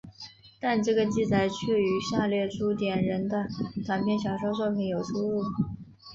[0.59, 3.47] 但这个记载却与下列朱点人的
[3.85, 5.43] 短篇小说作品有出入。